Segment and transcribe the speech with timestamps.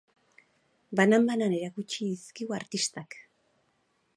[0.99, 3.19] Banan-banan erakutsi dizkigu artistak.